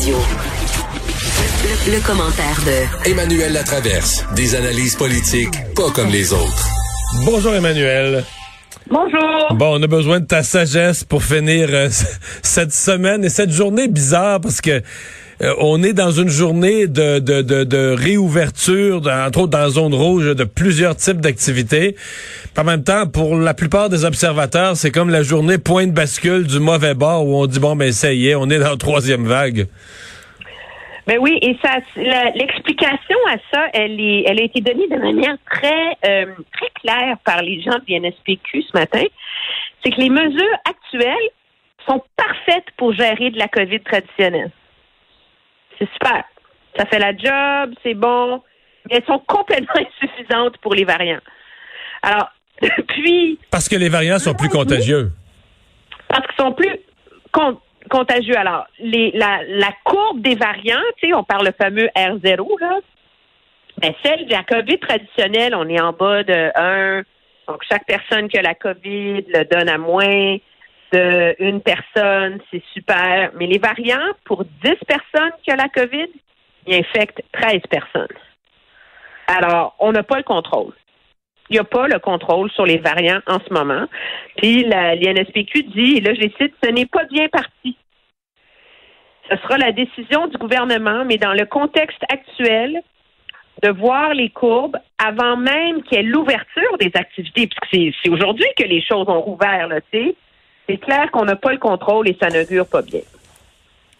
[0.00, 0.16] Radio.
[1.86, 4.24] Le, le commentaire de Emmanuel Latraverse.
[4.34, 6.68] Des analyses politiques pas comme les autres.
[7.26, 8.24] Bonjour Emmanuel.
[8.88, 9.54] Bonjour.
[9.56, 11.88] Bon, on a besoin de ta sagesse pour finir euh,
[12.42, 14.82] cette semaine et cette journée bizarre parce que
[15.42, 20.44] euh, on est dans une journée de, réouverture, entre autres dans la zone rouge, de
[20.44, 21.96] plusieurs types d'activités.
[22.58, 26.46] En même temps, pour la plupart des observateurs, c'est comme la journée point de bascule
[26.46, 28.76] du mauvais bord où on dit bon ben ça y est, on est dans la
[28.76, 29.66] troisième vague.
[31.06, 31.78] Ben oui, et ça,
[32.34, 37.16] l'explication à ça, elle est, elle a été donnée de manière très, euh, très claire
[37.24, 39.02] par les gens de l'NSPQ ce matin.
[39.82, 41.30] C'est que les mesures actuelles
[41.88, 44.52] sont parfaites pour gérer de la COVID traditionnelle.
[45.80, 46.22] C'est super.
[46.76, 48.42] Ça fait la job, c'est bon,
[48.88, 51.20] mais elles sont complètement insuffisantes pour les variants.
[52.02, 52.30] Alors,
[52.62, 55.10] depuis Parce que les variants sont plus contagieux.
[56.08, 56.76] parce qu'ils sont plus
[57.32, 58.36] con- contagieux.
[58.36, 62.78] Alors, les, la, la courbe des variants, tu sais, on parle le fameux R0, là.
[63.78, 67.02] Ben, celle de la COVID traditionnelle, on est en bas de 1.
[67.48, 70.36] Donc, chaque personne qui a la COVID le donne à moins
[70.92, 73.30] une personne, c'est super.
[73.36, 76.08] Mais les variants, pour 10 personnes qui ont la COVID,
[76.66, 78.16] ils infectent 13 personnes.
[79.26, 80.72] Alors, on n'a pas le contrôle.
[81.48, 83.86] Il n'y a pas le contrôle sur les variants en ce moment.
[84.36, 87.76] Puis l'INSPQ dit, et là je les cite, ce n'est pas bien parti.
[89.28, 92.82] Ce sera la décision du gouvernement, mais dans le contexte actuel,
[93.62, 98.46] de voir les courbes avant même qu'il y ait l'ouverture des activités, puisque c'est aujourd'hui
[98.56, 100.14] que les choses ont rouvert, là, tu sais.
[100.70, 103.00] C'est clair qu'on n'a pas le contrôle et ça n'augure pas bien.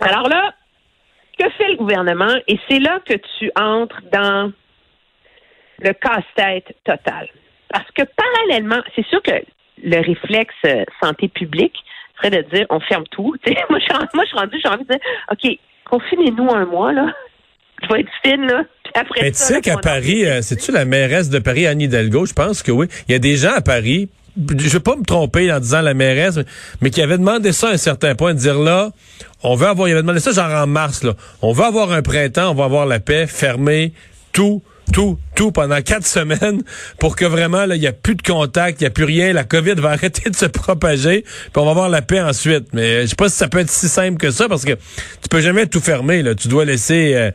[0.00, 0.52] Alors là,
[1.38, 2.34] que fait le gouvernement?
[2.48, 4.52] Et c'est là que tu entres dans
[5.80, 7.28] le casse-tête total.
[7.68, 9.32] Parce que parallèlement, c'est sûr que
[9.84, 11.76] le réflexe euh, santé publique
[12.16, 13.34] serait de dire on ferme tout.
[13.70, 15.00] Moi, je suis ren- moi, je suis rendue, j'ai envie de dire
[15.30, 17.06] OK, confinez-nous un mois, là.
[17.82, 18.62] Je vais être fine, là.
[18.94, 22.24] Après Mais tu sais qu'à Paris, euh, c'est-tu la mairesse de Paris, Anne Hidalgo?
[22.24, 22.86] Je pense que oui.
[23.06, 25.94] Il y a des gens à Paris, je veux pas me tromper en disant la
[25.94, 26.38] mairesse,
[26.80, 28.90] mais, qui avaient demandé ça à un certain point, de dire là,
[29.42, 31.14] on veut avoir, il avait demandé ça genre en mars, là.
[31.42, 33.92] On veut avoir un printemps, on va avoir la paix, fermer
[34.32, 36.62] tout, tout, tout pendant quatre semaines
[36.98, 39.32] pour que vraiment, là, il n'y a plus de contact, il n'y a plus rien,
[39.32, 42.68] la COVID va arrêter de se propager, puis on va avoir la paix ensuite.
[42.72, 45.28] Mais je sais pas si ça peut être si simple que ça, parce que tu
[45.30, 46.34] peux jamais tout fermer, là.
[46.34, 47.30] Tu dois laisser, euh,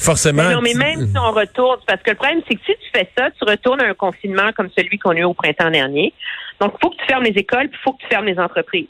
[0.00, 0.42] forcément...
[0.48, 2.90] Mais non, mais même si on retourne, parce que le problème, c'est que si tu
[2.92, 6.12] fais ça, tu retournes à un confinement comme celui qu'on a eu au printemps dernier.
[6.60, 8.38] Donc, il faut que tu fermes les écoles, puis il faut que tu fermes les
[8.38, 8.88] entreprises.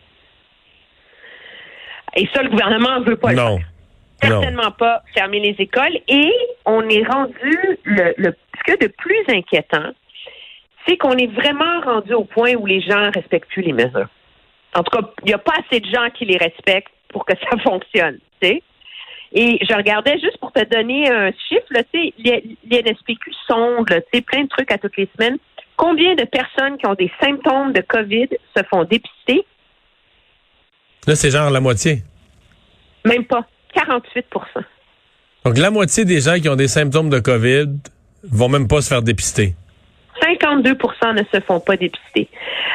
[2.17, 3.59] Et ça, le gouvernement ne veut pas le Non.
[3.59, 3.67] faire.
[4.31, 4.41] Non.
[4.43, 5.99] Certainement pas fermer les écoles.
[6.09, 6.31] Et
[6.67, 8.35] on est rendu, le, le,
[8.67, 9.93] ce a de plus inquiétant,
[10.87, 14.09] c'est qu'on est vraiment rendu au point où les gens respectent plus les mesures.
[14.75, 17.33] En tout cas, il n'y a pas assez de gens qui les respectent pour que
[17.37, 18.63] ça fonctionne, tu sais.
[19.33, 23.89] Et je regardais juste pour te donner un chiffre, là, tu sais, l'I- l'INSPQ sonde,
[23.91, 25.39] là, tu sais, plein de trucs à toutes les semaines.
[25.77, 29.45] Combien de personnes qui ont des symptômes de COVID se font dépister?
[31.07, 32.03] Là, c'est genre la moitié.
[33.05, 33.47] Même pas.
[33.75, 34.65] 48%
[35.45, 37.67] Donc, la moitié des gens qui ont des symptômes de COVID
[38.25, 39.55] vont même pas se faire dépister.
[40.21, 42.29] 52% ne se font pas dépister.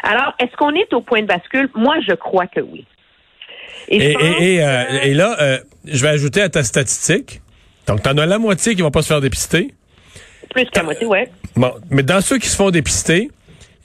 [0.03, 1.69] Alors, est-ce qu'on est au point de bascule?
[1.75, 2.85] Moi, je crois que oui.
[3.87, 7.41] Et, je pense et, et, euh, et là, euh, je vais ajouter à ta statistique.
[7.87, 9.73] Donc, t'en as la moitié qui vont pas se faire dépister.
[10.53, 11.29] plus que la moitié, ouais.
[11.55, 13.29] Bon, mais dans ceux qui se font dépister,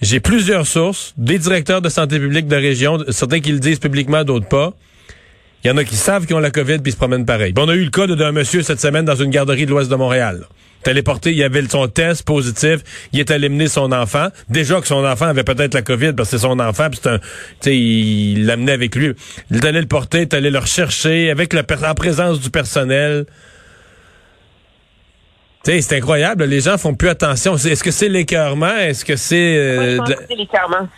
[0.00, 4.24] j'ai plusieurs sources, des directeurs de santé publique de région, certains qui le disent publiquement,
[4.24, 4.72] d'autres pas.
[5.62, 7.52] Il y en a qui savent qu'ils ont la COVID puis ils se promènent pareil.
[7.52, 9.90] Puis on a eu le cas d'un monsieur cette semaine dans une garderie de l'ouest
[9.90, 10.46] de Montréal.
[10.87, 10.93] Là.
[11.27, 12.81] Il avait son test positif,
[13.12, 14.29] il est allé mener son enfant.
[14.49, 17.09] Déjà que son enfant avait peut-être la COVID parce que c'est son enfant, puis c'est
[17.11, 17.25] un, tu
[17.61, 19.12] sais, il l'amenait avec lui.
[19.50, 22.50] Il est allé le porter, il est allé le rechercher avec per- en présence du
[22.50, 23.27] personnel.
[25.65, 26.44] Tu sais, c'est incroyable.
[26.44, 27.55] Les gens font plus attention.
[27.55, 28.77] Est-ce que c'est l'écœurement?
[28.79, 29.56] Est-ce que c'est...
[29.59, 30.88] euh, la- c'est l'écœurement.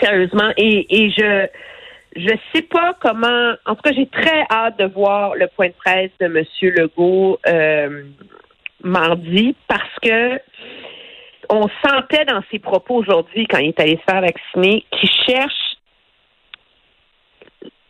[0.00, 0.50] Sérieusement.
[0.56, 1.46] Et, et je
[2.16, 3.52] je sais pas comment.
[3.66, 6.44] En tout cas, j'ai très hâte de voir le point de presse de M.
[6.76, 8.02] Legault euh,
[8.84, 10.38] mardi parce que
[11.48, 15.52] on sentait dans ses propos aujourd'hui, quand il est allé se faire vacciner, qu'il cherche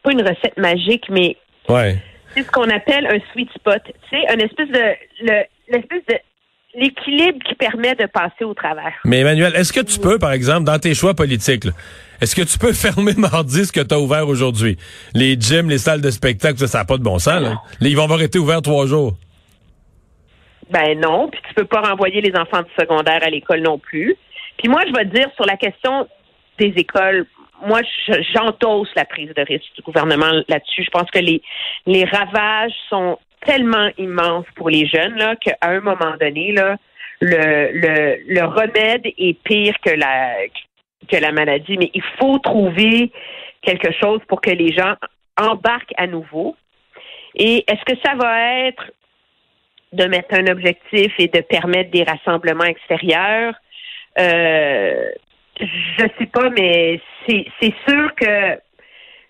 [0.03, 1.37] pas une recette magique, mais
[1.69, 1.97] Ouais.
[2.35, 3.83] c'est ce qu'on appelle un sweet spot.
[4.09, 6.15] C'est un espèce de le, l'espèce de
[6.75, 8.95] l'équilibre qui permet de passer au travers.
[9.05, 11.67] Mais Emmanuel, est-ce que tu peux, par exemple, dans tes choix politiques,
[12.23, 14.79] est-ce que tu peux fermer mardi ce que tu as ouvert aujourd'hui?
[15.15, 17.43] Les gyms, les salles de spectacle, ça n'a pas de bon sens.
[17.43, 17.57] Là.
[17.83, 19.13] Ils vont avoir été ouverts trois jours.
[20.71, 24.17] Ben non, puis tu peux pas renvoyer les enfants du secondaire à l'école non plus.
[24.57, 26.07] Puis moi, je vais te dire sur la question
[26.59, 27.27] des écoles,
[27.67, 27.81] moi,
[28.35, 30.85] j'endosse la prise de risque du gouvernement là-dessus.
[30.85, 31.43] Je pense que les,
[31.87, 36.77] les ravages sont tellement immenses pour les jeunes là qu'à un moment donné, là,
[37.21, 40.35] le, le, le remède est pire que la
[41.09, 41.77] que la maladie.
[41.79, 43.11] Mais il faut trouver
[43.63, 44.95] quelque chose pour que les gens
[45.39, 46.57] embarquent à nouveau.
[47.35, 48.91] Et est-ce que ça va être
[49.93, 53.55] de mettre un objectif et de permettre des rassemblements extérieurs?
[54.19, 55.11] Euh,
[55.61, 58.59] je sais pas, mais c'est sûr que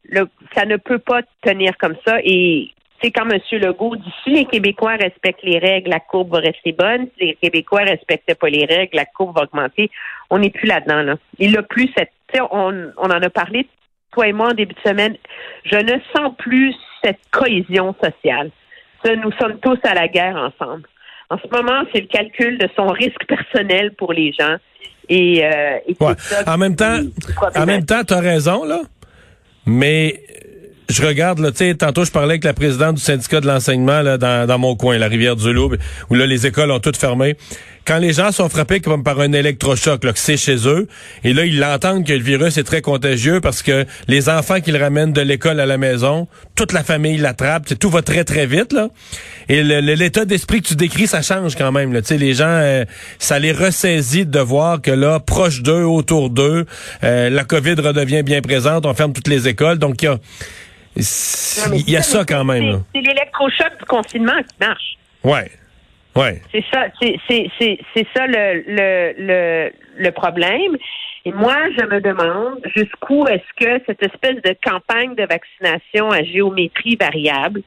[0.05, 2.19] le, ça ne peut pas tenir comme ça.
[2.25, 2.71] Et
[3.03, 3.39] c'est quand M.
[3.53, 7.09] Legault dit si les Québécois respectent les règles, la courbe va rester bonne.
[7.19, 9.91] Si les Québécois respectent pas les règles, la courbe va augmenter.
[10.29, 11.03] On n'est plus là-dedans.
[11.03, 11.15] Là.
[11.39, 12.13] Il n'a plus cette.
[12.53, 13.67] On, on en a parlé,
[14.13, 15.17] toi et moi, en début de semaine.
[15.65, 18.51] Je ne sens plus cette cohésion sociale.
[19.05, 20.89] Nous sommes tous à la guerre ensemble.
[21.31, 24.57] En ce moment, c'est le calcul de son risque personnel pour les gens.
[25.09, 25.79] Et, euh,
[26.47, 26.99] en même temps,
[27.57, 28.81] en même temps, tu as raison, là.
[29.67, 30.21] Mais
[30.89, 34.03] je regarde, là, tu sais, tantôt je parlais avec la présidente du syndicat de l'enseignement
[34.03, 35.77] là, dans, dans mon coin, la rivière du Loup,
[36.11, 37.37] où là, les écoles ont toutes fermé.
[37.91, 40.87] Quand les gens sont frappés comme par un électrochoc, là, que c'est chez eux,
[41.25, 44.77] et là, ils l'entendent que le virus est très contagieux parce que les enfants qu'ils
[44.77, 48.73] ramènent de l'école à la maison, toute la famille l'attrape, tout va très, très vite,
[48.73, 48.91] là.
[49.49, 52.01] Et l'état d'esprit que tu décris, ça change quand même, là.
[52.01, 52.85] Tu sais, les gens, euh,
[53.19, 56.67] ça les ressaisit de voir que là, proche d'eux, autour d'eux,
[57.03, 60.19] euh, la COVID redevient bien présente, on ferme toutes les écoles, donc il y a
[61.75, 62.85] il y a ça quand même.
[62.95, 64.97] C'est l'électrochoc du confinement qui marche.
[65.25, 65.51] Ouais.
[66.53, 70.77] C'est ça, c'est ça le, le, le, le problème.
[71.25, 76.23] Et moi, je me demande jusqu'où est-ce que cette espèce de campagne de vaccination à
[76.23, 77.63] géométrie variable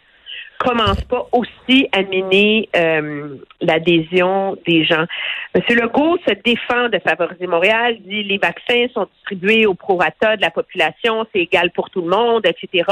[0.58, 5.06] commence pas aussi à miner euh, l'adhésion des gens.
[5.54, 10.42] Monsieur Legault se défend de favoriser Montréal, dit les vaccins sont distribués au prorata de
[10.42, 12.90] la population, c'est égal pour tout le monde, etc.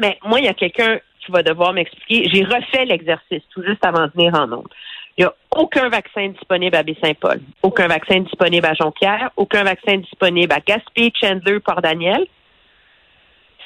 [0.00, 2.28] Mais moi, il y a quelqu'un qui va devoir m'expliquer.
[2.32, 4.70] J'ai refait l'exercice tout juste avant de venir en nombre.
[5.18, 9.96] Il n'y a aucun vaccin disponible à Baie-Saint-Paul, aucun vaccin disponible à Jonquière, aucun vaccin
[9.96, 12.26] disponible à Gaspé, Chandler, Port-Daniel.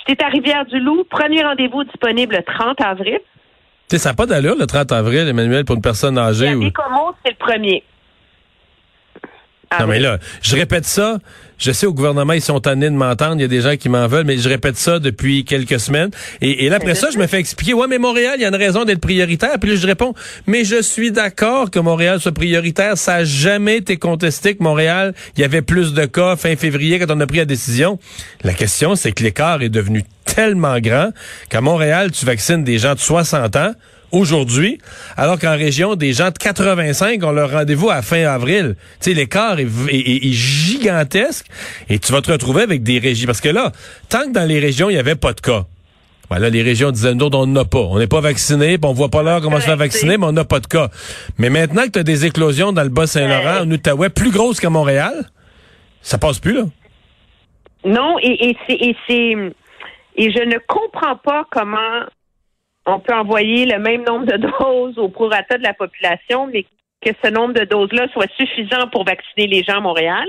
[0.07, 3.19] C'est à Rivière-du-Loup, premier rendez-vous disponible le 30 avril.
[3.89, 6.55] Tu sais, ça n'a pas d'allure le 30 avril, Emmanuel, pour une personne âgée.
[6.55, 6.63] ou...
[7.25, 7.83] c'est le premier.
[9.79, 11.21] Non, mais là, je répète ça.
[11.57, 13.37] Je sais au gouvernement, ils sont tannés de m'entendre.
[13.37, 16.11] Il y a des gens qui m'en veulent, mais je répète ça depuis quelques semaines.
[16.41, 18.49] Et, et là, après ça, je me fais expliquer, ouais, mais Montréal, il y a
[18.49, 19.59] une raison d'être prioritaire.
[19.61, 20.15] Puis là, je réponds,
[20.49, 22.99] mais je suis d'accord que Montréal soit prioritaire.
[22.99, 26.99] Ça n'a jamais été contesté que Montréal, il y avait plus de cas fin février
[26.99, 28.01] quand on a pris la décision.
[28.43, 31.11] La question, c'est que l'écart est devenu tellement grand
[31.49, 33.73] qu'à Montréal, tu vaccines des gens de 60 ans
[34.13, 34.79] aujourd'hui,
[35.17, 38.77] alors qu'en région, des gens de 85 ont leur rendez-vous à fin avril.
[39.01, 41.47] Tu sais, l'écart est, gigantesque
[41.89, 43.27] et tu vas te retrouver avec des régions.
[43.27, 43.73] Parce que là,
[44.09, 45.65] tant que dans les régions, il n'y avait pas de cas,
[46.29, 47.81] voilà, les régions disaient, nous on n'en a pas.
[47.81, 50.45] On n'est pas vacciné, on voit pas l'heure comment se faire vacciner, mais on n'a
[50.45, 50.89] pas de cas.
[51.39, 54.71] Mais maintenant que tu as des éclosions dans le Bas-Saint-Laurent, en Outaouais, plus grosses qu'à
[54.71, 55.29] Montréal,
[56.03, 56.65] ça passe plus, là.
[57.85, 59.35] Non, et, et c'est...
[60.17, 62.05] Et je ne comprends pas comment
[62.91, 66.65] on peut envoyer le même nombre de doses au prorata de la population, mais
[67.01, 70.27] que ce nombre de doses-là soit suffisant pour vacciner les gens à Montréal,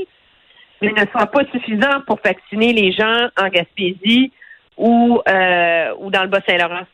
[0.81, 4.31] mais ne soit pas suffisant pour vacciner les gens en Gaspésie
[4.77, 6.85] ou, euh, ou dans le Bas-Saint-Laurent.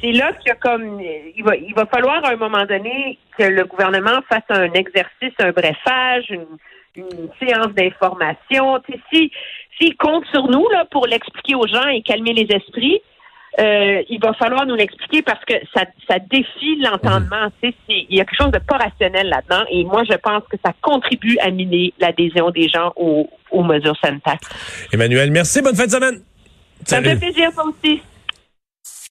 [0.00, 3.18] C'est là qu'il y a comme il va, il va falloir à un moment donné
[3.36, 6.46] que le gouvernement fasse un exercice, un brefage, une,
[6.94, 8.80] une séance d'information.
[9.12, 9.32] Si
[9.80, 13.00] s'il compte sur nous là pour l'expliquer aux gens et calmer les esprits,
[13.58, 17.46] euh, il va falloir nous l'expliquer parce que ça, ça défie l'entendement.
[17.62, 17.72] Mhm.
[17.88, 20.72] Il y a quelque chose de pas rationnel là-dedans et moi, je pense que ça
[20.80, 24.38] contribue à miner l'adhésion des gens aux, aux mesures sanitaires.
[24.92, 25.62] Emmanuel, merci.
[25.62, 26.20] Bonne fin de semaine.
[26.84, 28.02] Ça me fait plaisir, toi aussi.